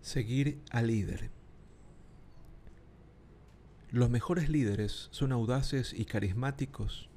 [0.00, 1.30] Seguir al líder.
[3.90, 7.08] Los mejores líderes son audaces y carismáticos.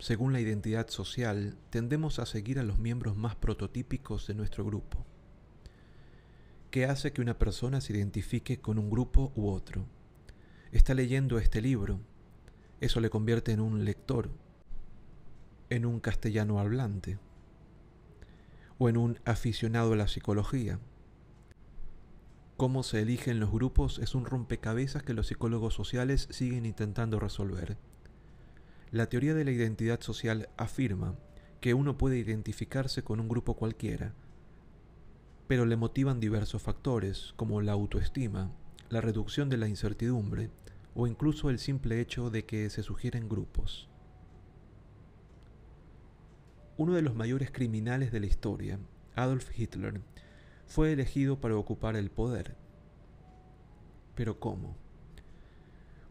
[0.00, 5.06] Según la identidad social, tendemos a seguir a los miembros más prototípicos de nuestro grupo.
[6.76, 9.86] ¿Qué hace que una persona se identifique con un grupo u otro?
[10.72, 12.00] Está leyendo este libro.
[12.82, 14.28] Eso le convierte en un lector,
[15.70, 17.18] en un castellano hablante
[18.76, 20.78] o en un aficionado a la psicología
[22.58, 27.78] Cómo se eligen los grupos es un rompecabezas que los psicólogos sociales siguen intentando resolver.
[28.90, 31.16] La teoría de la identidad social afirma
[31.62, 34.12] que uno puede identificarse con un grupo cualquiera,
[35.46, 38.50] pero le motivan diversos factores como la autoestima,
[38.88, 40.50] la reducción de la incertidumbre
[40.94, 43.88] o incluso el simple hecho de que se sugieren grupos.
[46.78, 48.78] Uno de los mayores criminales de la historia,
[49.14, 50.00] Adolf Hitler,
[50.66, 52.56] fue elegido para ocupar el poder.
[54.14, 54.76] Pero ¿cómo?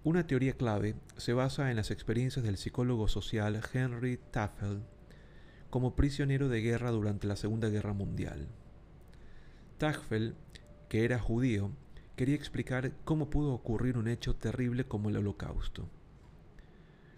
[0.04, 4.84] Una teoría clave se basa en las experiencias del psicólogo social Henry Tafel
[5.70, 8.48] como prisionero de guerra durante la Segunda Guerra Mundial.
[9.78, 10.36] Tafel,
[10.88, 11.70] que era judío,
[12.16, 15.90] quería explicar cómo pudo ocurrir un hecho terrible como el Holocausto.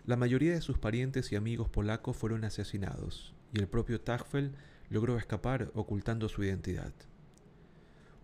[0.06, 4.54] La mayoría de sus parientes y amigos polacos fueron asesinados, y el propio Tafel
[4.90, 6.94] logró escapar ocultando su identidad.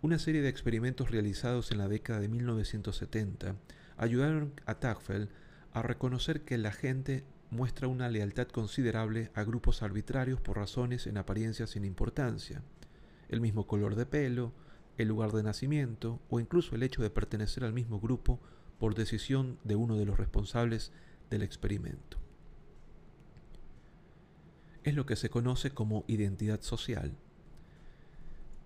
[0.01, 3.55] Una serie de experimentos realizados en la década de 1970
[3.97, 5.29] ayudaron a Tagfeld
[5.73, 11.19] a reconocer que la gente muestra una lealtad considerable a grupos arbitrarios por razones en
[11.19, 12.63] apariencia sin importancia,
[13.33, 14.53] el mismo color de pelo,
[14.97, 18.39] el lugar de nacimiento o incluso el hecho de pertenecer al mismo grupo
[18.79, 20.91] por decisión de uno de los responsables
[21.29, 22.17] del experimento.
[24.83, 27.17] Es lo que se conoce como identidad social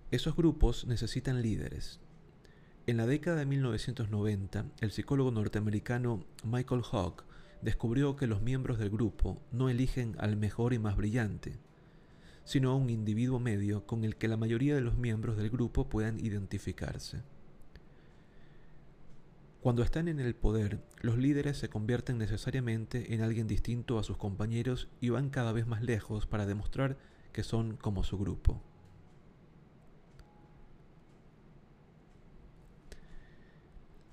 [0.10, 2.00] esos grupos necesitan líderes.
[2.86, 7.26] En la década de 1990, el psicólogo norteamericano Michael Hawke
[7.62, 11.60] descubrió que los miembros del grupo no eligen al mejor y más brillante,
[12.48, 15.90] sino a un individuo medio con el que la mayoría de los miembros del grupo
[15.90, 17.22] puedan identificarse.
[19.60, 24.16] Cuando están en el poder, los líderes se convierten necesariamente en alguien distinto a sus
[24.16, 26.98] compañeros y van cada vez más lejos para demostrar
[27.34, 28.62] que son como su grupo.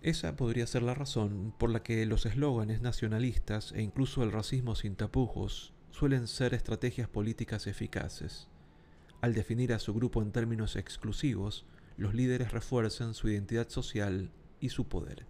[0.03, 4.75] Esa podría ser la razón por la que los eslóganes nacionalistas e incluso el racismo
[4.75, 8.49] sin tapujos suelen ser estrategias políticas eficaces.
[9.21, 11.67] Al definir a su grupo en términos exclusivos,
[11.97, 15.25] los líderes refuerzan su identidad social y su poder.